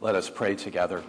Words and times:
Let 0.00 0.14
us 0.14 0.30
pray 0.30 0.54
together. 0.54 1.02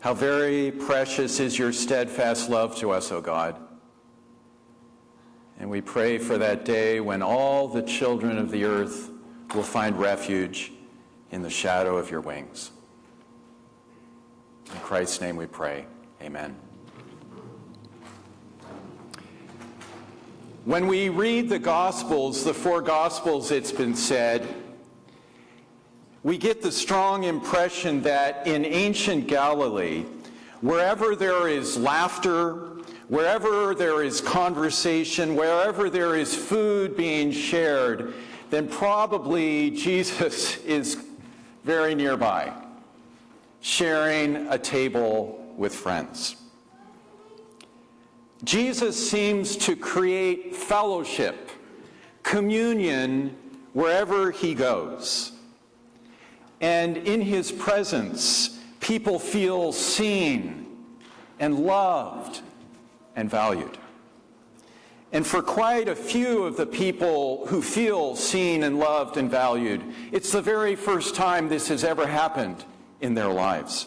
How 0.00 0.12
very 0.12 0.70
precious 0.70 1.40
is 1.40 1.58
your 1.58 1.72
steadfast 1.72 2.50
love 2.50 2.76
to 2.76 2.90
us, 2.90 3.10
O 3.10 3.22
God. 3.22 3.56
And 5.58 5.70
we 5.70 5.80
pray 5.80 6.18
for 6.18 6.36
that 6.36 6.66
day 6.66 7.00
when 7.00 7.22
all 7.22 7.68
the 7.68 7.80
children 7.80 8.36
of 8.36 8.50
the 8.50 8.64
earth 8.64 9.10
will 9.54 9.62
find 9.62 9.98
refuge 9.98 10.72
in 11.30 11.40
the 11.40 11.48
shadow 11.48 11.96
of 11.96 12.10
your 12.10 12.20
wings. 12.20 12.70
In 14.70 14.80
Christ's 14.80 15.22
name 15.22 15.36
we 15.36 15.46
pray. 15.46 15.86
Amen. 16.20 16.54
When 20.64 20.86
we 20.86 21.10
read 21.10 21.50
the 21.50 21.58
Gospels, 21.58 22.42
the 22.42 22.54
four 22.54 22.80
Gospels, 22.80 23.50
it's 23.50 23.70
been 23.70 23.94
said, 23.94 24.48
we 26.22 26.38
get 26.38 26.62
the 26.62 26.72
strong 26.72 27.24
impression 27.24 28.00
that 28.04 28.46
in 28.46 28.64
ancient 28.64 29.26
Galilee, 29.26 30.06
wherever 30.62 31.14
there 31.14 31.48
is 31.48 31.76
laughter, 31.76 32.78
wherever 33.08 33.74
there 33.74 34.02
is 34.02 34.22
conversation, 34.22 35.36
wherever 35.36 35.90
there 35.90 36.16
is 36.16 36.34
food 36.34 36.96
being 36.96 37.30
shared, 37.30 38.14
then 38.48 38.66
probably 38.66 39.70
Jesus 39.70 40.56
is 40.64 41.04
very 41.62 41.94
nearby, 41.94 42.50
sharing 43.60 44.48
a 44.48 44.56
table 44.56 45.44
with 45.58 45.74
friends. 45.74 46.36
Jesus 48.44 49.10
seems 49.10 49.56
to 49.56 49.74
create 49.74 50.54
fellowship, 50.54 51.50
communion, 52.22 53.36
wherever 53.72 54.30
he 54.30 54.54
goes. 54.54 55.32
And 56.60 56.96
in 56.96 57.20
his 57.20 57.50
presence, 57.52 58.58
people 58.80 59.18
feel 59.18 59.72
seen 59.72 60.66
and 61.38 61.58
loved 61.58 62.40
and 63.16 63.30
valued. 63.30 63.78
And 65.12 65.26
for 65.26 65.42
quite 65.42 65.88
a 65.88 65.94
few 65.94 66.44
of 66.44 66.56
the 66.56 66.66
people 66.66 67.46
who 67.46 67.62
feel 67.62 68.16
seen 68.16 68.64
and 68.64 68.78
loved 68.78 69.16
and 69.16 69.30
valued, 69.30 69.82
it's 70.10 70.32
the 70.32 70.42
very 70.42 70.74
first 70.74 71.14
time 71.14 71.48
this 71.48 71.68
has 71.68 71.84
ever 71.84 72.06
happened 72.06 72.64
in 73.00 73.14
their 73.14 73.28
lives. 73.28 73.86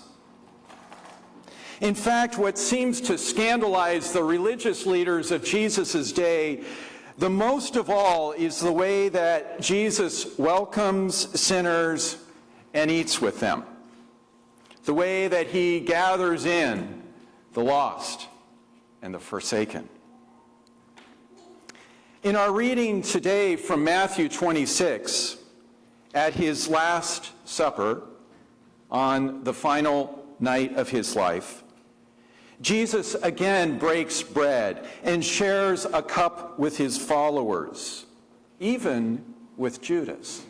In 1.80 1.94
fact, 1.94 2.38
what 2.38 2.58
seems 2.58 3.02
to 3.02 3.18
scandalize 3.18 4.12
the 4.12 4.24
religious 4.24 4.86
leaders 4.86 5.32
of 5.32 5.44
Jesus' 5.44 6.12
day 6.12 6.64
the 7.18 7.30
most 7.30 7.76
of 7.78 7.90
all 7.90 8.34
is 8.34 8.60
the 8.60 8.72
way 8.72 9.10
that 9.10 9.60
Jesus 9.60 10.38
welcomes 10.38 11.40
sinners 11.40 12.18
and 12.76 12.92
eats 12.92 13.20
with 13.20 13.40
them, 13.40 13.64
the 14.86 14.94
way 14.94 15.28
that 15.28 15.48
he 15.48 15.80
gathers 15.80 16.46
in 16.46 17.02
the 17.54 17.64
lost 17.64 18.28
and 19.02 19.16
the 19.16 19.20
forsaken. 19.20 19.90
In 22.22 22.36
our 22.36 22.52
reading 22.52 23.02
today 23.02 23.56
from 23.56 23.84
Matthew 23.84 24.30
26, 24.30 25.38
at 26.14 26.36
his 26.36 26.68
Last 26.68 27.32
Supper, 27.46 28.04
on 28.92 29.44
the 29.44 29.54
final 29.54 30.24
night 30.40 30.76
of 30.76 30.90
his 30.90 31.16
life, 31.16 31.64
Jesus 32.62 33.16
again 33.16 33.78
breaks 33.78 34.24
bread 34.24 34.88
and 35.04 35.24
shares 35.24 35.86
a 35.86 36.02
cup 36.02 36.58
with 36.58 36.78
his 36.78 36.98
followers, 36.98 38.06
even 38.60 39.24
with 39.58 39.82
Judas. 39.82 40.44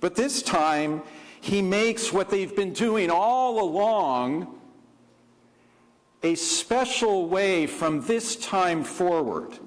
But 0.00 0.14
this 0.14 0.42
time, 0.42 1.02
he 1.40 1.62
makes 1.62 2.12
what 2.12 2.28
they've 2.28 2.54
been 2.54 2.72
doing 2.72 3.10
all 3.10 3.62
along 3.62 4.58
a 6.22 6.34
special 6.34 7.28
way 7.28 7.66
from 7.66 8.02
this 8.02 8.36
time 8.36 8.82
forward 8.82 9.58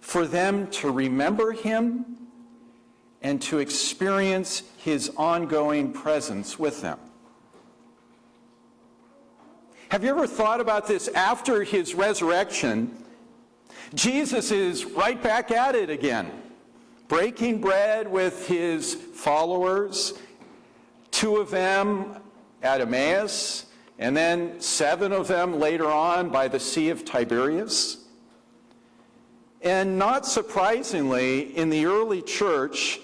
for 0.00 0.26
them 0.26 0.66
to 0.68 0.90
remember 0.90 1.52
him 1.52 2.16
and 3.22 3.40
to 3.42 3.58
experience 3.58 4.62
his 4.76 5.10
ongoing 5.16 5.92
presence 5.92 6.58
with 6.58 6.80
them. 6.82 6.98
Have 9.90 10.04
you 10.04 10.10
ever 10.10 10.26
thought 10.26 10.60
about 10.60 10.86
this 10.86 11.08
after 11.08 11.64
his 11.64 11.94
resurrection? 11.94 12.94
Jesus 13.94 14.50
is 14.50 14.84
right 14.84 15.20
back 15.22 15.50
at 15.50 15.74
it 15.74 15.88
again, 15.88 16.30
breaking 17.08 17.62
bread 17.62 18.06
with 18.06 18.46
his 18.46 18.92
followers, 18.92 20.12
two 21.10 21.38
of 21.38 21.50
them 21.50 22.16
at 22.62 22.82
Emmaus, 22.82 23.64
and 23.98 24.14
then 24.14 24.60
seven 24.60 25.10
of 25.10 25.26
them 25.26 25.58
later 25.58 25.86
on 25.86 26.28
by 26.28 26.48
the 26.48 26.60
Sea 26.60 26.90
of 26.90 27.06
Tiberias. 27.06 28.04
And 29.62 29.98
not 29.98 30.26
surprisingly, 30.26 31.56
in 31.56 31.70
the 31.70 31.86
early 31.86 32.20
church, 32.20 33.00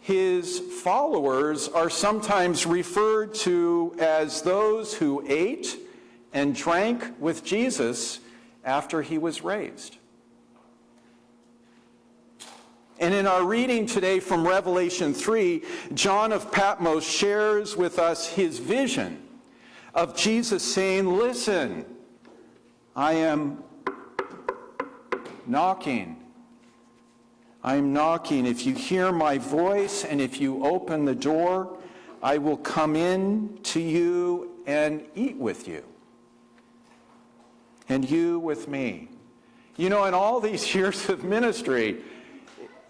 his 0.00 0.58
followers 0.82 1.68
are 1.68 1.88
sometimes 1.88 2.66
referred 2.66 3.34
to 3.34 3.94
as 4.00 4.42
those 4.42 4.94
who 4.94 5.24
ate 5.28 5.78
and 6.34 6.54
drank 6.54 7.18
with 7.20 7.44
Jesus 7.44 8.18
after 8.64 9.00
he 9.00 9.16
was 9.16 9.42
raised. 9.42 9.96
And 12.98 13.14
in 13.14 13.26
our 13.26 13.44
reading 13.44 13.86
today 13.86 14.20
from 14.20 14.46
Revelation 14.46 15.14
3, 15.14 15.62
John 15.94 16.32
of 16.32 16.52
Patmos 16.52 17.04
shares 17.04 17.76
with 17.76 17.98
us 17.98 18.28
his 18.28 18.58
vision 18.58 19.22
of 19.94 20.16
Jesus 20.16 20.62
saying, 20.62 21.06
Listen, 21.06 21.84
I 22.94 23.14
am 23.14 23.62
knocking. 25.46 26.16
I'm 27.62 27.92
knocking. 27.92 28.46
If 28.46 28.66
you 28.66 28.74
hear 28.74 29.10
my 29.12 29.38
voice 29.38 30.04
and 30.04 30.20
if 30.20 30.40
you 30.40 30.64
open 30.64 31.04
the 31.04 31.14
door, 31.14 31.78
I 32.22 32.38
will 32.38 32.58
come 32.58 32.96
in 32.96 33.58
to 33.64 33.80
you 33.80 34.62
and 34.66 35.04
eat 35.14 35.36
with 35.36 35.66
you. 35.66 35.84
And 37.88 38.08
you 38.08 38.38
with 38.38 38.68
me. 38.68 39.08
You 39.76 39.90
know, 39.90 40.04
in 40.04 40.14
all 40.14 40.40
these 40.40 40.74
years 40.74 41.08
of 41.08 41.24
ministry, 41.24 42.02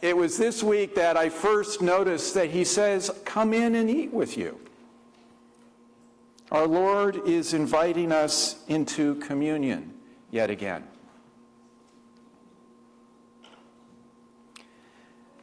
it 0.03 0.17
was 0.17 0.37
this 0.37 0.63
week 0.63 0.95
that 0.97 1.17
I 1.17 1.31
first 1.31 1.81
noticed 1.81 2.35
that 2.35 2.51
he 2.51 2.65
says, 2.65 3.11
Come 3.25 3.55
in 3.55 3.75
and 3.75 3.89
eat 3.89 4.13
with 4.13 4.37
you. 4.37 4.61
Our 6.51 6.67
Lord 6.67 7.27
is 7.27 7.55
inviting 7.55 8.13
us 8.13 8.63
into 8.69 9.15
communion 9.17 9.95
yet 10.31 10.51
again. 10.51 10.85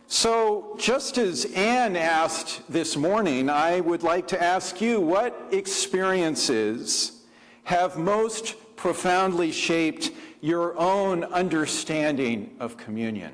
So, 0.08 0.76
just 0.78 1.18
as 1.18 1.46
Anne 1.56 1.96
asked 1.96 2.62
this 2.70 2.96
morning, 2.96 3.50
I 3.50 3.80
would 3.80 4.04
like 4.04 4.28
to 4.28 4.44
ask 4.44 4.80
you 4.80 5.00
what 5.00 5.48
experiences 5.52 7.24
have 7.64 7.98
most 7.98 8.56
profoundly 8.82 9.52
shaped 9.52 10.12
your 10.42 10.78
own 10.78 11.24
understanding 11.26 12.56
of 12.60 12.78
communion? 12.78 13.32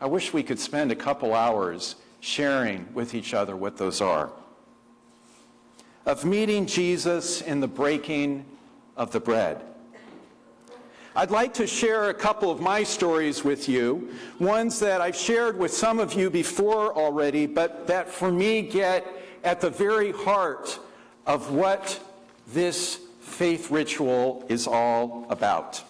I 0.00 0.06
wish 0.06 0.32
we 0.32 0.42
could 0.42 0.58
spend 0.58 0.92
a 0.92 0.96
couple 0.96 1.34
hours 1.34 1.96
sharing 2.20 2.86
with 2.92 3.14
each 3.14 3.34
other 3.34 3.56
what 3.56 3.76
those 3.76 4.00
are. 4.00 4.30
Of 6.06 6.24
meeting 6.24 6.66
Jesus 6.66 7.40
in 7.40 7.60
the 7.60 7.68
breaking 7.68 8.44
of 8.96 9.12
the 9.12 9.20
bread 9.20 9.62
I'd 11.16 11.32
like 11.32 11.52
to 11.54 11.66
share 11.66 12.10
a 12.10 12.14
couple 12.14 12.52
of 12.52 12.60
my 12.60 12.84
stories 12.84 13.42
with 13.42 13.68
you, 13.68 14.10
ones 14.38 14.78
that 14.78 15.00
I've 15.00 15.16
shared 15.16 15.58
with 15.58 15.72
some 15.72 15.98
of 15.98 16.14
you 16.14 16.30
before 16.30 16.96
already, 16.96 17.46
but 17.46 17.88
that 17.88 18.08
for 18.08 18.30
me 18.30 18.62
get 18.62 19.04
at 19.42 19.60
the 19.60 19.70
very 19.70 20.12
heart 20.12 20.78
of 21.26 21.50
what 21.50 21.98
this 22.46 23.00
faith 23.30 23.70
ritual 23.70 24.44
is 24.48 24.66
all 24.66 25.26
about. 25.30 25.82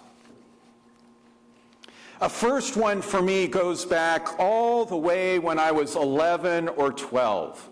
A 2.21 2.29
first 2.29 2.77
one 2.77 3.01
for 3.01 3.23
me 3.23 3.47
goes 3.47 3.87
back 3.87 4.39
all 4.39 4.85
the 4.85 4.97
way 4.97 5.39
when 5.39 5.59
I 5.59 5.73
was 5.73 5.97
11 5.97 6.69
or 6.69 6.93
12. 6.93 7.69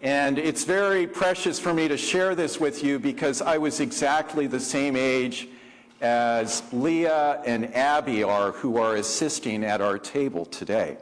And 0.00 0.36
it's 0.36 0.64
very 0.64 1.06
precious 1.06 1.60
for 1.60 1.72
me 1.72 1.86
to 1.86 1.96
share 1.96 2.34
this 2.34 2.58
with 2.58 2.82
you 2.82 2.98
because 2.98 3.40
I 3.40 3.58
was 3.58 3.78
exactly 3.78 4.48
the 4.48 4.58
same 4.58 4.96
age 4.96 5.48
as 6.00 6.64
Leah 6.72 7.40
and 7.46 7.72
Abby 7.72 8.24
are, 8.24 8.50
who 8.50 8.78
are 8.78 8.96
assisting 8.96 9.62
at 9.62 9.80
our 9.80 9.96
table 9.96 10.44
today. 10.44 10.96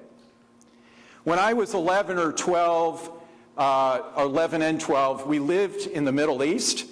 When 1.24 1.38
I 1.38 1.54
was 1.54 1.72
11 1.72 2.18
or 2.18 2.30
12, 2.30 3.10
uh, 3.56 4.02
11 4.18 4.60
and 4.60 4.78
12, 4.78 5.26
we 5.26 5.38
lived 5.38 5.86
in 5.86 6.04
the 6.04 6.12
Middle 6.12 6.44
East, 6.44 6.86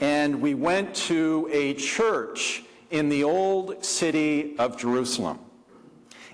and 0.00 0.40
we 0.40 0.54
went 0.54 0.94
to 0.94 1.48
a 1.52 1.74
church 1.74 2.62
in 2.90 3.08
the 3.08 3.24
old 3.24 3.84
city 3.84 4.54
of 4.58 4.76
Jerusalem. 4.76 5.38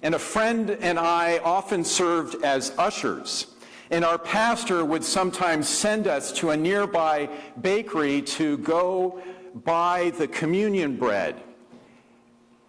And 0.02 0.14
a 0.14 0.18
friend 0.18 0.70
and 0.70 0.98
I 0.98 1.38
often 1.38 1.84
served 1.84 2.42
as 2.44 2.72
ushers. 2.78 3.48
And 3.90 4.04
our 4.04 4.18
pastor 4.18 4.84
would 4.84 5.04
sometimes 5.04 5.68
send 5.68 6.06
us 6.06 6.32
to 6.32 6.50
a 6.50 6.56
nearby 6.56 7.28
bakery 7.60 8.22
to 8.22 8.56
go 8.58 9.20
buy 9.64 10.10
the 10.10 10.28
communion 10.28 10.96
bread. 10.96 11.42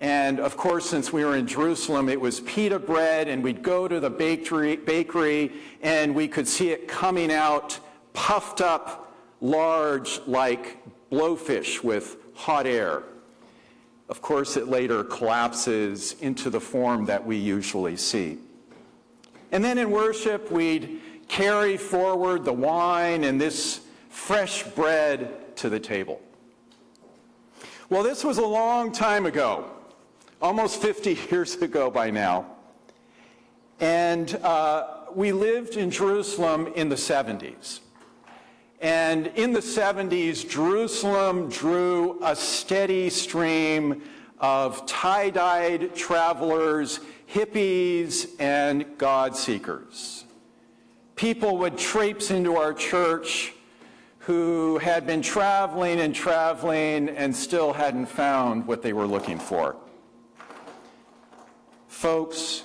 And 0.02 0.40
of 0.40 0.58
course, 0.58 0.90
since 0.90 1.14
we 1.14 1.24
were 1.24 1.36
in 1.36 1.46
Jerusalem, 1.46 2.10
it 2.10 2.20
was 2.20 2.40
pita 2.40 2.80
bread, 2.80 3.28
and 3.28 3.44
we'd 3.44 3.62
go 3.62 3.88
to 3.88 4.00
the 4.00 4.10
bakery, 4.10 4.76
bakery 4.76 5.52
and 5.84 6.16
we 6.16 6.28
could 6.28 6.48
see 6.48 6.70
it 6.70 6.88
coming 6.88 7.32
out 7.32 7.80
puffed 8.14 8.62
up, 8.62 9.01
large, 9.42 10.22
like 10.28 10.78
blowfish 11.12 11.84
with 11.84 12.18
hot 12.36 12.66
air. 12.66 13.04
Of 14.08 14.22
course, 14.22 14.56
it 14.56 14.68
later 14.68 15.04
collapses 15.04 16.16
into 16.22 16.50
the 16.50 16.62
form 16.62 17.06
that 17.06 17.26
we 17.26 17.38
usually 17.38 17.98
see. 17.98 18.38
And 19.52 19.64
then 19.64 19.78
in 19.78 19.92
worship, 19.92 20.52
we'd 20.52 21.02
carry 21.28 21.78
forward 21.78 22.46
the 22.46 22.54
wine 22.54 23.24
and 23.24 23.40
this 23.40 23.82
fresh 24.10 24.64
bread 24.64 25.56
to 25.58 25.70
the 25.70 25.80
table. 25.80 26.22
Well, 27.90 28.04
this 28.04 28.24
was 28.24 28.38
a 28.38 28.46
long 28.46 28.92
time 28.92 29.26
ago, 29.26 29.70
almost 30.42 30.82
50 30.82 31.18
years 31.32 31.56
ago 31.56 31.90
by 31.90 32.10
now. 32.12 32.46
And 33.80 34.36
uh, 34.36 35.06
we 35.14 35.32
lived 35.32 35.76
in 35.76 35.90
Jerusalem 35.90 36.68
in 36.76 36.90
the 36.90 36.96
70s. 36.96 37.80
And 38.82 39.28
in 39.28 39.54
the 39.54 39.60
70s, 39.60 40.50
Jerusalem 40.50 41.50
drew 41.50 42.18
a 42.24 42.36
steady 42.36 43.12
stream 43.12 44.02
of 44.40 44.88
tie 44.88 45.30
dyed 45.30 45.96
travelers, 45.96 47.00
hippies, 47.32 48.28
and 48.40 48.98
God 48.98 49.38
seekers. 49.38 50.26
People 51.16 51.60
would 51.60 51.78
traipse 51.78 52.32
into 52.32 52.56
our 52.56 52.74
church 52.74 53.54
who 54.18 54.80
had 54.80 55.06
been 55.06 55.22
traveling 55.22 56.00
and 56.00 56.14
traveling 56.16 57.10
and 57.10 57.36
still 57.36 57.74
hadn't 57.74 58.08
found 58.08 58.66
what 58.66 58.82
they 58.82 58.94
were 58.94 59.06
looking 59.06 59.38
for. 59.38 59.76
Folks 61.88 62.64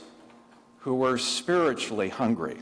who 0.78 0.94
were 0.94 1.18
spiritually 1.18 2.08
hungry. 2.08 2.56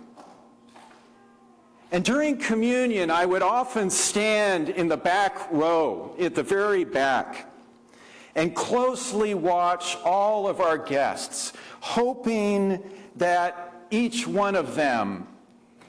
And 1.95 2.05
during 2.05 2.39
communion, 2.39 3.09
I 3.09 3.25
would 3.25 3.43
often 3.43 3.89
stand 3.89 4.69
in 4.69 4.89
the 4.89 4.97
back 4.97 5.47
row, 5.53 6.17
at 6.19 6.35
the 6.35 6.43
very 6.43 6.83
back, 6.83 7.49
and 8.35 8.53
closely 8.53 9.35
watch 9.35 9.97
all 10.05 10.49
of 10.49 10.61
our 10.61 10.77
guests, 10.77 11.53
hoping 11.79 12.83
that 13.15 13.73
each 13.93 14.27
one 14.27 14.57
of 14.57 14.75
them, 14.75 15.29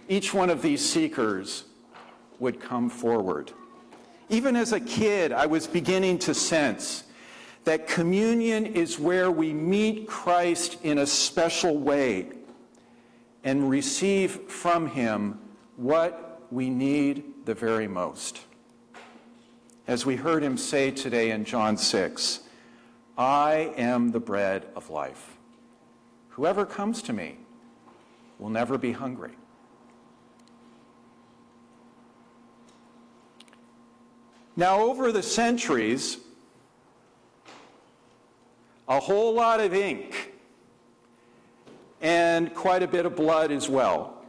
each 0.07 0.31
one 0.31 0.51
of 0.51 0.61
these 0.61 0.87
seekers, 0.87 1.63
would 2.37 2.59
come 2.59 2.87
forward. 2.87 3.51
Even 4.29 4.55
as 4.55 4.73
a 4.73 4.79
kid, 4.79 5.31
I 5.31 5.47
was 5.47 5.65
beginning 5.65 6.19
to 6.19 6.35
sense 6.35 7.05
that 7.63 7.87
communion 7.87 8.67
is 8.67 8.99
where 8.99 9.31
we 9.31 9.53
meet 9.53 10.07
Christ 10.07 10.77
in 10.83 10.99
a 10.99 11.07
special 11.07 11.79
way 11.79 12.27
and 13.43 13.67
receive 13.71 14.51
from 14.51 14.85
him 14.85 15.39
what 15.77 16.41
we 16.51 16.69
need 16.69 17.45
the 17.45 17.53
very 17.53 17.87
most. 17.87 18.41
As 19.87 20.05
we 20.05 20.15
heard 20.15 20.43
him 20.43 20.57
say 20.57 20.91
today 20.91 21.31
in 21.31 21.45
John 21.45 21.77
6, 21.77 22.39
I 23.17 23.73
am 23.77 24.11
the 24.11 24.19
bread 24.19 24.65
of 24.75 24.89
life. 24.89 25.37
Whoever 26.29 26.65
comes 26.65 27.01
to 27.03 27.13
me 27.13 27.37
will 28.39 28.49
never 28.49 28.77
be 28.77 28.91
hungry. 28.91 29.31
Now, 34.57 34.79
over 34.79 35.11
the 35.11 35.23
centuries, 35.23 36.17
a 38.87 38.99
whole 38.99 39.33
lot 39.33 39.59
of 39.59 39.73
ink 39.73 40.33
and 42.01 42.53
quite 42.53 42.81
a 42.81 42.87
bit 42.87 43.05
of 43.05 43.15
blood 43.15 43.51
as 43.51 43.69
well 43.69 44.24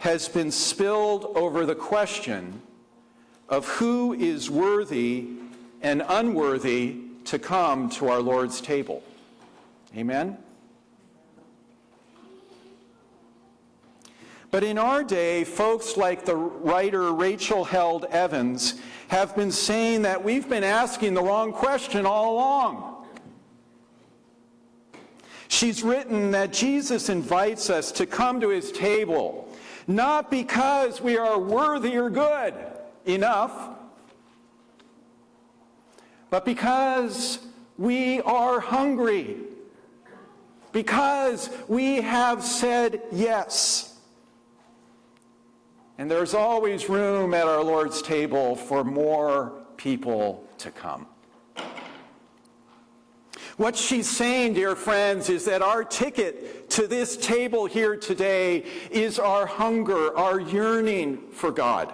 has 0.00 0.28
been 0.28 0.50
spilled 0.50 1.30
over 1.36 1.64
the 1.66 1.74
question 1.74 2.60
of 3.50 3.68
who 3.68 4.14
is 4.14 4.50
worthy 4.50 5.28
and 5.82 6.02
unworthy 6.08 6.96
to 7.26 7.38
come 7.38 7.88
to 7.90 8.08
our 8.08 8.20
Lord's 8.20 8.60
table. 8.60 9.02
Amen? 9.96 10.38
But 14.50 14.64
in 14.64 14.78
our 14.78 15.04
day, 15.04 15.44
folks 15.44 15.96
like 15.96 16.24
the 16.24 16.34
writer 16.34 17.12
Rachel 17.12 17.62
Held 17.64 18.06
Evans 18.06 18.80
have 19.08 19.36
been 19.36 19.52
saying 19.52 20.02
that 20.02 20.24
we've 20.24 20.48
been 20.48 20.64
asking 20.64 21.12
the 21.12 21.22
wrong 21.22 21.52
question 21.52 22.06
all 22.06 22.34
along. 22.34 23.06
She's 25.48 25.82
written 25.82 26.30
that 26.30 26.52
Jesus 26.52 27.10
invites 27.10 27.68
us 27.68 27.92
to 27.92 28.06
come 28.06 28.40
to 28.40 28.48
his 28.48 28.72
table, 28.72 29.49
not 29.94 30.30
because 30.30 31.00
we 31.00 31.16
are 31.16 31.38
worthy 31.38 31.96
or 31.96 32.10
good 32.10 32.54
enough, 33.04 33.70
but 36.30 36.44
because 36.44 37.40
we 37.76 38.20
are 38.22 38.60
hungry, 38.60 39.36
because 40.72 41.50
we 41.66 41.96
have 42.00 42.44
said 42.44 43.02
yes. 43.10 43.98
And 45.98 46.10
there's 46.10 46.34
always 46.34 46.88
room 46.88 47.34
at 47.34 47.46
our 47.46 47.62
Lord's 47.62 48.00
table 48.00 48.56
for 48.56 48.84
more 48.84 49.52
people 49.76 50.48
to 50.58 50.70
come. 50.70 51.06
What 53.60 53.76
she's 53.76 54.08
saying, 54.08 54.54
dear 54.54 54.74
friends, 54.74 55.28
is 55.28 55.44
that 55.44 55.60
our 55.60 55.84
ticket 55.84 56.70
to 56.70 56.86
this 56.86 57.18
table 57.18 57.66
here 57.66 57.94
today 57.94 58.64
is 58.90 59.18
our 59.18 59.44
hunger, 59.44 60.16
our 60.16 60.40
yearning 60.40 61.18
for 61.30 61.50
God. 61.50 61.92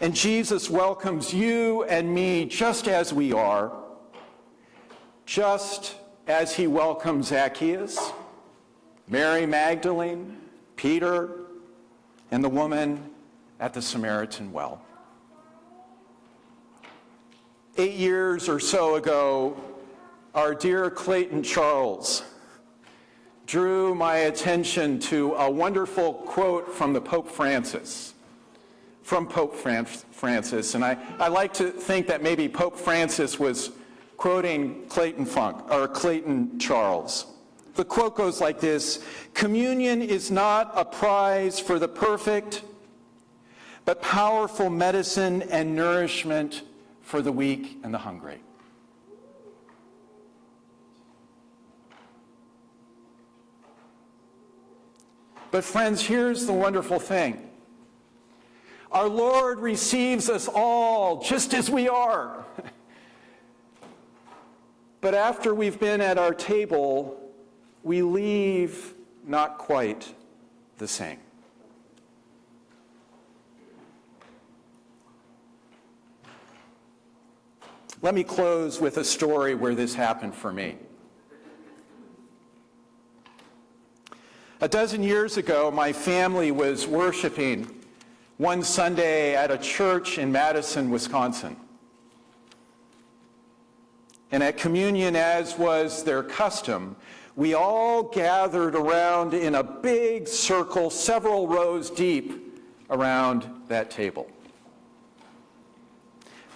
And 0.00 0.16
Jesus 0.16 0.68
welcomes 0.68 1.32
you 1.32 1.84
and 1.84 2.12
me 2.12 2.44
just 2.46 2.88
as 2.88 3.12
we 3.12 3.32
are, 3.32 3.70
just 5.26 5.94
as 6.26 6.56
he 6.56 6.66
welcomes 6.66 7.28
Zacchaeus, 7.28 8.10
Mary 9.06 9.46
Magdalene, 9.46 10.38
Peter, 10.74 11.30
and 12.32 12.42
the 12.42 12.48
woman 12.48 13.10
at 13.60 13.74
the 13.74 13.80
Samaritan 13.80 14.52
well. 14.52 14.82
Eight 17.76 17.94
years 17.94 18.48
or 18.48 18.60
so 18.60 18.94
ago, 18.94 19.56
our 20.32 20.54
dear 20.54 20.90
Clayton 20.90 21.42
Charles 21.42 22.22
drew 23.46 23.96
my 23.96 24.14
attention 24.14 25.00
to 25.00 25.34
a 25.34 25.50
wonderful 25.50 26.14
quote 26.14 26.72
from 26.72 26.92
the 26.92 27.00
Pope 27.00 27.28
Francis. 27.28 28.14
From 29.02 29.26
Pope 29.26 29.56
Francis. 29.56 30.76
And 30.76 30.84
I, 30.84 30.96
I 31.18 31.26
like 31.26 31.52
to 31.54 31.70
think 31.70 32.06
that 32.06 32.22
maybe 32.22 32.48
Pope 32.48 32.78
Francis 32.78 33.40
was 33.40 33.72
quoting 34.18 34.86
Clayton 34.86 35.26
Funk 35.26 35.68
or 35.68 35.88
Clayton 35.88 36.60
Charles. 36.60 37.26
The 37.74 37.84
quote 37.84 38.14
goes 38.14 38.40
like 38.40 38.60
this 38.60 39.04
Communion 39.34 40.00
is 40.00 40.30
not 40.30 40.70
a 40.76 40.84
prize 40.84 41.58
for 41.58 41.80
the 41.80 41.88
perfect, 41.88 42.62
but 43.84 44.00
powerful 44.00 44.70
medicine 44.70 45.42
and 45.50 45.74
nourishment 45.74 46.62
for 47.04 47.22
the 47.22 47.30
weak 47.30 47.78
and 47.84 47.92
the 47.92 47.98
hungry. 47.98 48.40
But, 55.50 55.62
friends, 55.62 56.04
here's 56.04 56.46
the 56.46 56.52
wonderful 56.52 56.98
thing 56.98 57.48
our 58.90 59.08
Lord 59.08 59.60
receives 59.60 60.28
us 60.28 60.48
all 60.48 61.20
just 61.20 61.52
as 61.52 61.70
we 61.70 61.88
are. 61.88 62.44
but 65.00 65.14
after 65.14 65.54
we've 65.54 65.78
been 65.78 66.00
at 66.00 66.16
our 66.16 66.32
table, 66.32 67.20
we 67.82 68.02
leave 68.02 68.94
not 69.26 69.58
quite 69.58 70.14
the 70.78 70.88
same. 70.88 71.18
Let 78.04 78.14
me 78.14 78.22
close 78.22 78.82
with 78.82 78.98
a 78.98 79.02
story 79.02 79.54
where 79.54 79.74
this 79.74 79.94
happened 79.94 80.34
for 80.34 80.52
me. 80.52 80.76
A 84.60 84.68
dozen 84.68 85.02
years 85.02 85.38
ago, 85.38 85.70
my 85.70 85.90
family 85.90 86.50
was 86.50 86.86
worshiping 86.86 87.66
one 88.36 88.62
Sunday 88.62 89.34
at 89.34 89.50
a 89.50 89.56
church 89.56 90.18
in 90.18 90.30
Madison, 90.30 90.90
Wisconsin. 90.90 91.56
And 94.30 94.42
at 94.42 94.58
communion, 94.58 95.16
as 95.16 95.56
was 95.56 96.04
their 96.04 96.22
custom, 96.22 96.96
we 97.36 97.54
all 97.54 98.02
gathered 98.02 98.74
around 98.74 99.32
in 99.32 99.54
a 99.54 99.64
big 99.64 100.28
circle, 100.28 100.90
several 100.90 101.48
rows 101.48 101.88
deep, 101.88 102.54
around 102.90 103.48
that 103.68 103.90
table. 103.90 104.30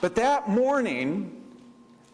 But 0.01 0.15
that 0.15 0.49
morning, 0.49 1.38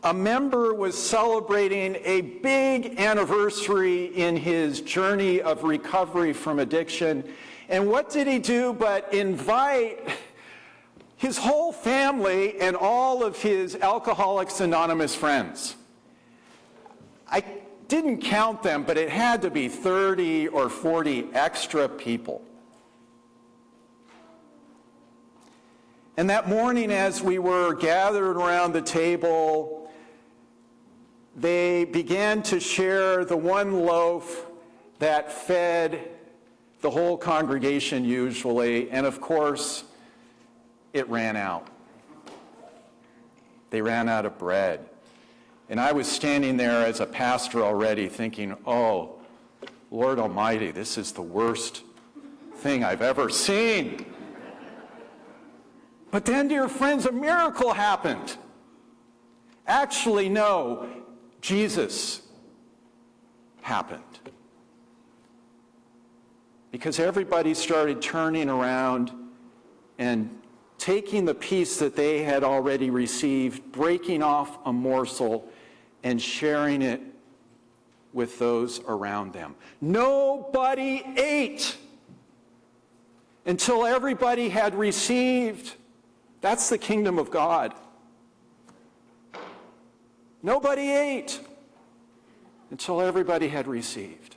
a 0.05 0.13
member 0.13 0.75
was 0.75 1.03
celebrating 1.03 1.97
a 2.05 2.21
big 2.21 3.01
anniversary 3.01 4.05
in 4.15 4.37
his 4.37 4.83
journey 4.83 5.41
of 5.41 5.65
recovery 5.65 6.35
from 6.35 6.59
addiction. 6.59 7.25
And 7.71 7.89
what 7.89 8.11
did 8.11 8.27
he 8.27 8.39
do 8.39 8.75
but 8.75 9.15
invite 9.15 10.07
his 11.17 11.39
whole 11.39 11.73
family 11.73 12.61
and 12.61 12.77
all 12.77 13.25
of 13.25 13.41
his 13.41 13.77
Alcoholics 13.77 14.61
Anonymous 14.61 15.15
friends? 15.15 15.75
I 17.27 17.43
didn't 17.89 18.21
count 18.21 18.63
them, 18.63 18.83
but 18.83 18.99
it 18.99 19.09
had 19.09 19.41
to 19.41 19.51
be 19.51 19.69
30 19.69 20.49
or 20.49 20.69
40 20.69 21.31
extra 21.33 21.89
people. 21.89 22.43
And 26.19 26.29
that 26.29 26.47
morning, 26.47 26.93
as 26.93 27.23
we 27.23 27.39
were 27.39 27.75
gathered 27.75 28.37
around 28.37 28.73
the 28.73 28.83
table, 28.83 29.84
they 31.37 31.85
began 31.85 32.43
to 32.45 32.61
share 32.61 33.25
the 33.25 33.37
one 33.37 33.85
loaf 33.85 34.47
that 34.99 35.33
fed 35.33 36.11
the 36.81 36.91
whole 36.91 37.17
congregation 37.17 38.05
usually, 38.05 38.91
and 38.91 39.07
of 39.07 39.21
course, 39.21 39.85
it 40.93 41.09
ran 41.09 41.37
out. 41.37 41.67
They 43.71 43.83
ran 43.83 44.09
out 44.09 44.27
of 44.27 44.39
bread. 44.39 44.89
And 45.69 45.81
I 45.81 45.93
was 45.93 46.07
standing 46.07 46.57
there 46.57 46.85
as 46.85 47.01
a 47.01 47.07
pastor 47.07 47.63
already 47.63 48.09
thinking, 48.09 48.57
oh, 48.67 49.17
Lord 49.91 50.19
Almighty, 50.19 50.71
this 50.71 50.99
is 50.99 51.13
the 51.13 51.23
worst 51.23 51.83
thing 52.57 52.85
I've 52.85 53.03
ever 53.03 53.31
seen. 53.31 54.05
But 56.11 56.25
then, 56.25 56.49
dear 56.49 56.69
friends, 56.69 57.07
a 57.07 57.13
miracle 57.13 57.73
happened. 57.73 58.37
Actually, 59.67 60.29
no, 60.29 60.87
Jesus 61.45 62.23
happened. 63.61 64.03
Because 66.71 66.99
everybody 66.99 67.53
started 67.53 68.01
turning 68.01 68.49
around 68.49 69.13
and 69.99 70.41
taking 70.79 71.27
the 71.27 71.35
piece 71.35 71.79
that 71.81 71.97
they 71.97 72.23
had 72.23 72.45
already 72.45 72.89
received, 72.89 73.73
breaking 73.73 74.23
off 74.23 74.57
a 74.65 74.73
morsel, 74.73 75.47
and 76.03 76.21
sharing 76.21 76.81
it 76.81 77.03
with 78.15 78.39
those 78.39 78.81
around 78.89 79.35
them. 79.35 79.55
Nobody 79.83 81.03
ate 81.19 81.77
until 83.45 83.85
everybody 83.85 84.49
had 84.49 84.75
received. 84.75 85.75
That's 86.41 86.71
the 86.71 86.79
kingdom 86.79 87.19
of 87.19 87.31
God. 87.31 87.75
Nobody 90.45 90.91
ate 90.93 91.41
until 92.71 93.01
everybody 93.01 93.49
had 93.49 93.67
received. 93.67 94.37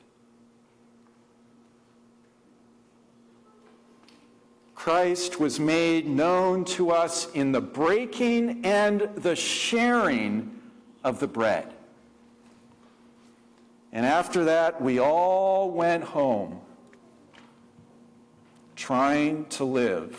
Christ 4.74 5.38
was 5.42 5.60
made 5.60 6.08
known 6.08 6.64
to 6.64 6.92
us 6.92 7.30
in 7.34 7.52
the 7.52 7.60
breaking 7.60 8.66
and 8.66 9.02
the 9.18 9.36
sharing 9.36 10.62
of 11.04 11.20
the 11.20 11.28
bread. 11.28 11.74
And 13.92 14.06
after 14.06 14.46
that, 14.46 14.82
we 14.82 15.00
all 15.00 15.72
went 15.72 16.06
home 16.06 16.62
trying 18.78 19.44
to 19.48 19.66
live 19.66 20.18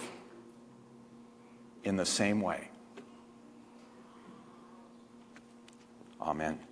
in 1.82 1.96
the 1.96 2.04
same 2.04 2.42
way. 2.42 2.67
Amen. 6.28 6.67